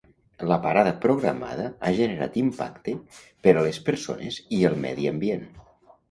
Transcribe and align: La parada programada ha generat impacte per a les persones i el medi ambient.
La 0.51 0.55
parada 0.61 0.91
programada 1.01 1.65
ha 1.83 1.91
generat 1.99 2.39
impacte 2.41 2.95
per 3.47 3.53
a 3.59 3.65
les 3.67 3.79
persones 3.91 4.39
i 4.61 4.63
el 4.71 4.79
medi 4.87 5.05
ambient. 5.11 5.45